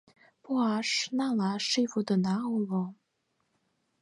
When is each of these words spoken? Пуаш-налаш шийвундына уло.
Пуаш-налаш 0.43 1.63
шийвундына 1.71 2.35
уло. 2.55 2.83